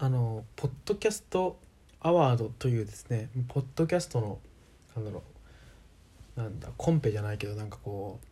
[0.00, 1.58] あのポッドキャスト
[2.00, 4.38] アワードというですねポッドキャストの
[4.94, 5.22] なんだろ
[6.36, 8.26] うなんだコンペじゃないけどなんかこう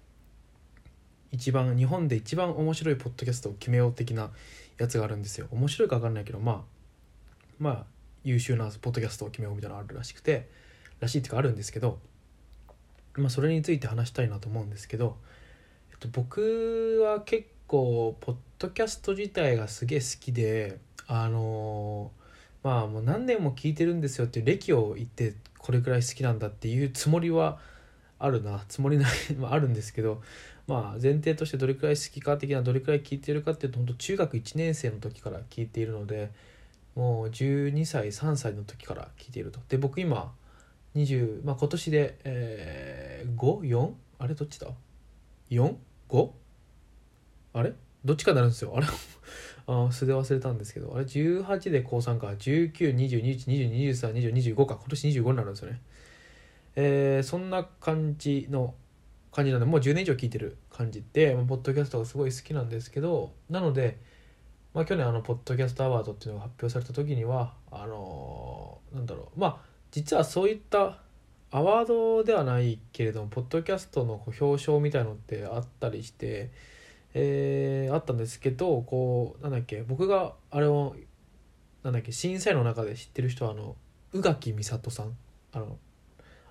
[1.32, 4.30] 一番日本で一番面白いポッドキャストを決めよう的な
[4.78, 5.48] やつがあるんですよ。
[5.50, 6.60] 面白いか分かんないけどまあ
[7.58, 7.84] まあ
[8.22, 10.48] 優秀なポッドキャストを決めようみたいなのあるらしくて
[11.00, 11.98] らしいっていうかあるんですけど
[13.16, 15.16] まあそれについて話したいなと思うんですけど、
[15.90, 20.78] えっと、僕は結構ポッドキャスト自体がすげえ好きで
[21.08, 27.58] あのー、まあもう何年も聞いてるんですよっていう歴を言ってこれくらい好きなんだっていうつもりは
[28.18, 30.22] あるなつもりないまああるんですけど
[30.66, 36.30] まあ前提としてどれくらい好きか的などれくらい聞いてるかっていうと本当中学1年生の時から聞いているので
[36.94, 40.34] もう12歳3歳の時から聞いているとで僕今
[40.96, 43.92] 20、まあ、今年で、えー、54?
[44.18, 44.34] あれ？
[44.34, 44.68] どっちだ
[45.50, 46.30] ?4?5?
[47.52, 47.74] あれ？
[48.04, 48.86] どっちかになるんですよあれ？
[49.66, 52.28] あ素で忘れたんですけどあれ18で高3か。
[52.28, 54.76] 19202122232025か。
[54.76, 55.80] 今年25になるんですよね。
[56.76, 58.74] えー、そんな感じの
[59.32, 63.98] 感じなんでもう10年以上聞いてる感じで、まあ、ポッドキャストがすごい好きなんですけどなので、
[64.72, 69.40] まあ、去年あのポッドキャストアワードっていうのが発表された時にはあのー、なんだろう。
[69.40, 69.58] まあ
[69.90, 70.98] 実はそういった
[71.50, 76.50] アワードではないけれどもポッドキャストの表彰みたいのってあったりして
[77.18, 80.94] えー、あったんですけどこうなんだっけ僕があれを
[81.82, 83.74] なんだっけ審査員の中で知ってる人はあの
[84.12, 85.16] 宇垣美里さん。
[85.52, 85.78] あの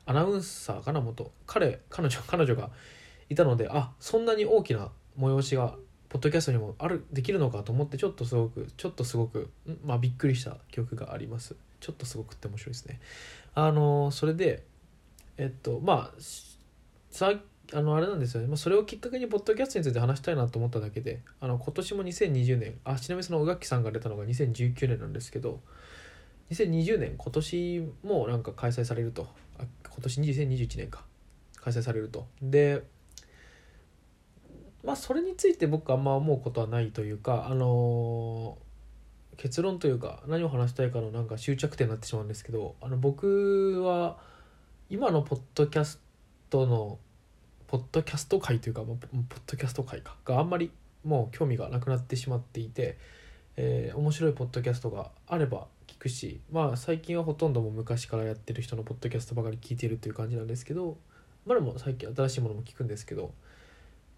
[0.07, 1.31] アナウンサーかな元。
[1.45, 2.71] 彼彼女彼女が
[3.29, 5.75] いたのであそんなに大きな催しが
[6.09, 9.51] ポッドキャストにもあるできるのかと思ってちょっとすごくちょっとすごく
[9.83, 11.55] まあびっくりした記憶があります。
[11.79, 12.99] ちょっとすごくって面白いですね。
[13.53, 14.63] あのそれで
[15.37, 16.21] えっとまあ
[17.11, 17.33] さ
[17.73, 25.61] あのあれなんですよね、まあ、それをきっかけにポッドキャストについて話したいなと思っただけであの今年も2020年あちなみにその宇垣さんが出たのが2019年なんですけど
[26.51, 29.27] 2020年今年もなんか開催されると。
[29.57, 31.03] あ今年2021年か。
[31.55, 32.27] 開催されると。
[32.41, 32.83] で
[34.83, 44.19] まあそれについて僕あんま思うことはないというかあのー、結論というか何を話したいかのなんか終着点になってしまうんですけどあの僕は
[44.91, 45.99] 今のポッドキャス
[46.51, 46.99] トの
[47.67, 48.97] ポッドキャスト界というか、ポッ
[49.47, 50.15] ドキャスト界か。
[50.25, 50.71] があんまり
[51.03, 52.97] もう興味がなくなってしまっていて、
[53.57, 60.97] えー、面白いポッドキャストがあれば聞くしまあ最近はほとんども昔からやってる人のポッドキャストばかり聞いてるっていう感じなんですけど
[61.45, 63.31] まあでも最近新しいものも聞くんですけど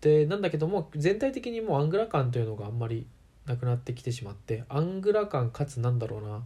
[0.01, 3.05] でなんだけども全体的にもうアングラ感というのがあんまり
[3.45, 6.43] なくなってきてしまってアングラ感かつなんだろうな、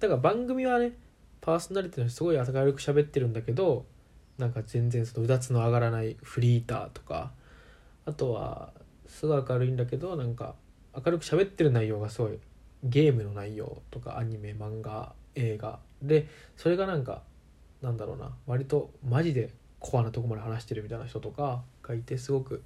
[0.00, 0.92] だから番組はね
[1.40, 3.86] パーソナリティの人すごい明るく喋ってるんだけど
[4.38, 7.32] なんか全然そのうだつの上がらないフリーターとか
[8.04, 8.72] あとは
[9.06, 10.56] すごい明るいんだけどなんか
[10.94, 12.38] 明るく喋ってる内容がすごい
[12.82, 15.78] ゲームの内容とかアニメ漫画映画。
[16.02, 17.22] でそれがなんか
[17.82, 19.50] なんだろうな割とマジで
[19.90, 22.62] コアなとこまで話してるみたいな人とかがいてすごく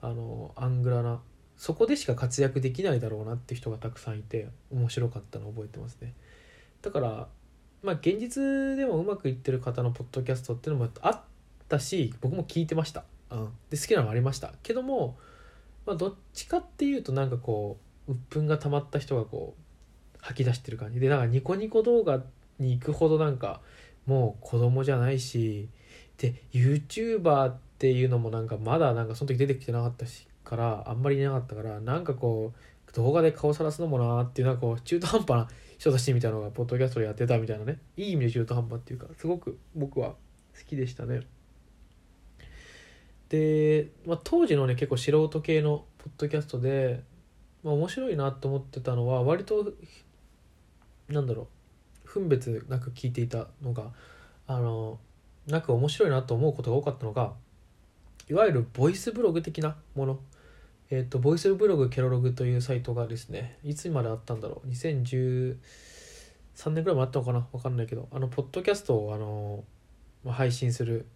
[0.00, 1.20] あのアングラな
[1.56, 6.14] そこでしか活躍できないだろうなって人がたくさんいて面白かったのを覚えてますね。
[6.82, 7.28] だから
[7.82, 11.20] まあ現実でもうまくいってる方のポッドキャストっていうのもあっ
[11.68, 14.52] たし僕も聞いてました、うん、で好きなのもありました。
[14.62, 15.16] けども、
[15.86, 17.78] まあ、どっちかっていうとなんかこ
[18.08, 21.00] う鬱憤が溜まった人がこう吐き出してる感じ。
[21.00, 22.22] でなんかニコニコ動画
[22.58, 23.60] に行くほどなんか
[24.06, 25.68] もう子供じゃないし
[26.18, 37.78] で YouTuber っていうのもなんかまだなんかその時出てきてなかったしからあんまりいなかったからなんかこう動画で顔さらすのもなっていうなんかこう中途半端な人人たちみたいなのがポッドキャストでやってたみたいなね。
[37.96, 40.16] いい意味で中途半端っていうかすごく僕は好
[40.66, 41.20] きでしたね。
[43.28, 47.02] で、まあ、当時のね結構素人系のポッドキャストで、
[47.62, 49.74] まあ、面白いなと思ってたのは割と
[51.08, 51.48] なんだろ
[52.06, 53.92] う分別なく聞いていたのが
[54.46, 54.98] あの
[55.46, 57.32] なく面白いなと思うことが多かったのが
[58.28, 60.18] いわゆるボイスブログ的なもの。
[60.90, 64.68] えっ、ー、とボイスブログケロログというサイトがですねいつまであったんだろう。
[64.68, 65.56] 2013
[66.70, 67.46] 年ぐらいもあったのかな？
[67.52, 68.08] 分かんないけど。
[68.12, 69.64] あのポッドキャストをあの、
[70.32, 71.06] 配信する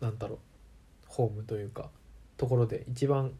[0.00, 0.38] なんだろう
[1.06, 1.90] ホームというか
[2.36, 3.32] ところで一番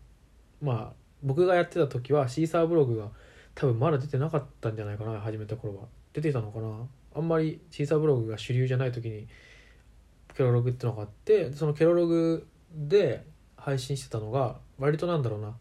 [0.60, 3.10] まあ僕がやってた時はシーサーブログが
[3.54, 5.82] 多分まだ出てなかったんじゃないかな始めた頃は。
[6.12, 6.68] 出てたのかな？
[7.14, 9.28] あんまりシーサーブログが主流じゃない時に
[10.34, 13.24] ケロログってのがあってそのケロログで
[13.56, 15.54] 配信してたのが割となんだろうな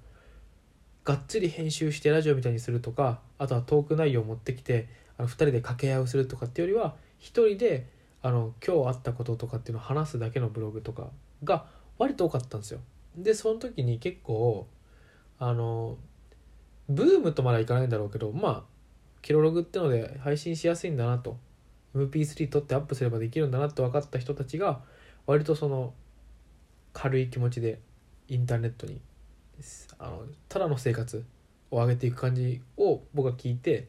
[1.04, 4.88] がっつり編集してラジオみたいにするとかあとはトーク内容を持ってきて
[5.18, 7.88] あの2人で掛け合いをするとかっていうよりは1人で
[8.22, 11.10] あの今日あったこととかっていうのを話すだけのブログとか
[11.44, 11.66] が
[11.98, 12.80] 割と多かったんですよ。
[13.16, 14.68] でその時に結構
[15.40, 15.98] あの
[16.88, 18.64] ブームとまだいかないんだろうけどまあ
[19.22, 21.38] ケロログってので配信しやすいんだなと
[21.96, 24.82] MP3 取ってアップすればできるんだなって分かった人たちが
[25.26, 25.94] 割とその
[26.94, 27.80] 軽い気持ちで
[28.28, 29.00] インターネットに
[30.00, 31.24] あのただの生活
[31.70, 33.88] を上げていく感じを僕は聞いて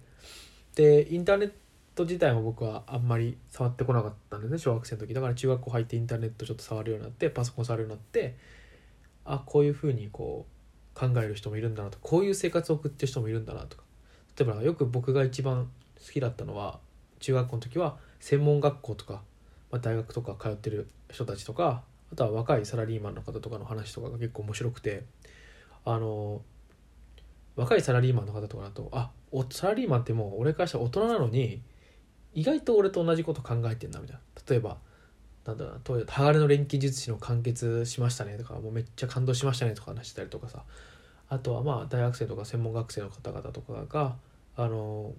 [0.75, 1.52] でインターネッ
[1.94, 5.14] ト自体も僕はあんまり触ってこなかったんですね小学生の時。
[5.14, 8.37] だから中学校入ってインターネットちょっと触るようになってパソコン触るようになって
[9.25, 10.46] あこういうふうにこ
[10.94, 13.84] う考える人もいるんだなとこういう生活を送ってる人もいるんだなとか。
[14.38, 15.69] 例えばよく僕が一番
[16.04, 16.81] 好きだったのは
[17.23, 19.23] 中学校の時は専門学校とか、
[19.71, 21.83] まあ、大学とか通ってる人たちとか
[22.13, 25.05] あとは若いサラリーマンの方とかの話とかが結構面白くて
[25.85, 26.43] あの
[27.57, 31.63] 若いサラリーマンの方とかだとあおサラリーマンってもう俺からしたら大人なのに
[32.35, 34.23] 意外と俺と同じこと考えてんなみたいな。
[34.49, 34.79] 例えば
[35.45, 40.63] なんだろうな当時鋼の錬金術師の完結しましたねとかもうめっちゃ感動しましたねとか話したりとかさ。
[41.29, 44.17] あとはまあ大学生とか専門学生の方々とかが
[44.55, 45.15] あの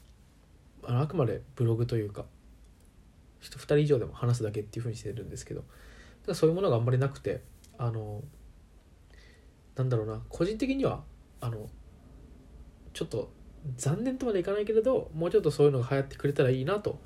[0.84, 2.24] あのあくまでブログというか
[3.42, 5.72] 人2人以上でも話すだけっていうふうにしてるんですけどだか
[6.28, 7.42] らそういうものがあんまりなくて
[7.78, 8.22] あの
[9.76, 11.02] なんだろうな個人的には
[11.40, 11.68] あの
[12.92, 13.32] ちょっと
[13.76, 16.98] 残念とまでいかないけれどもうちょっとそういうのが流行ってくれたらいいなと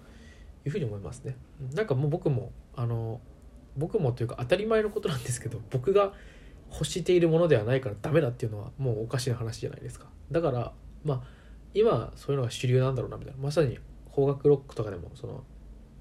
[0.64, 1.36] いうふうに思いますね。
[1.74, 3.20] なんかもう僕もあの
[3.76, 6.12] 僕もというか当たり前のことなんですけど僕が
[6.72, 10.06] 欲しているものではないからダメだっていうのはもうおかしな話じゃないですか。
[10.32, 10.72] だから
[11.04, 11.22] まあ
[11.74, 13.40] 今そういうのが主流なんだろうなみたいな。
[13.40, 13.78] まさに
[14.12, 15.44] 邦楽ロックとかでもその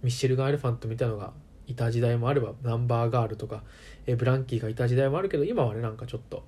[0.05, 1.33] ミッシェルガー・エレファントみたいのが
[1.65, 3.63] いた時代もあればナンバーガールとか、
[4.05, 6.45] えブランキーがいた時代もあるけど今はねなんかちょっと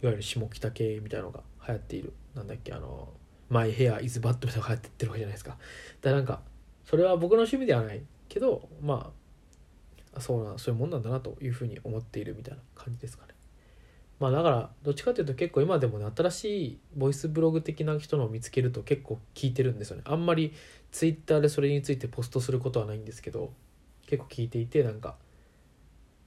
[0.00, 2.12] いわゆる下北系みたいのが流行っている。
[2.36, 3.08] なんだっけあの
[3.48, 5.50] マイヘアイズバッドみたいなのが流行ってってるわけじゃないですか。
[5.50, 5.60] だか
[6.10, 6.42] らなんか
[6.84, 9.12] それは僕の趣味ではないけどま
[10.14, 13.35] あそうなそういうもんなんだなというふうに思っているみたいな感じですかね。
[14.18, 20.02] まあだからどっちかというと結構今でもね新しいボイスブログ的な人のを見つけると結構聞いてるんですよね。
[20.06, 20.54] あんまり
[20.90, 23.52] ツイッターでそれについてポストすることはないんですけど
[24.06, 25.16] 結構聞いていてなんか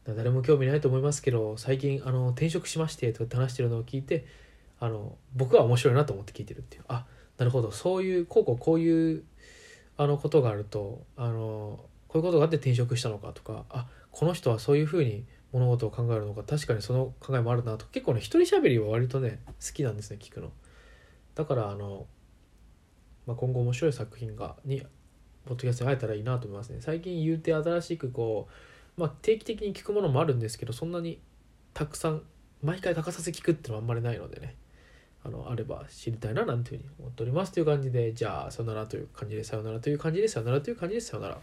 [0.06, 4.26] 誰も興味ないと思いますけど最近あの転職しましてとかって話してるのを聞いて
[4.80, 6.84] あの僕は面白いなと思って聞いてるっていう。
[6.88, 7.06] あ
[7.38, 7.72] なるほど。
[7.72, 9.24] そういうこうこうこういう
[9.98, 20.52] あのことがあるとあのこういうことがあって転職したのかとかあこの人はそういうふうに物事を考えるのか確かにその考えもあるなと結構ね一人喋りは割とね好きなんですね聞くの。
[21.36, 22.06] だからあの、
[23.26, 24.82] まあ、今後面白い作品がに
[25.46, 26.80] ポッドキャストに会えたらいいなと思いますね。
[26.82, 28.48] 最近言うて新しくこ
[28.98, 31.20] う、まあ、定期的に聞くものもあるんですけどそんなに
[31.74, 32.22] たくさん
[32.62, 34.56] 毎回欠かさず聞くってのはあんまりないのでね。
[35.22, 41.38] あのあれば知りたいななんていうふうに思っておりますという感じでじゃあさよならという感じでさよならという感じでさよならという感じでさよなら。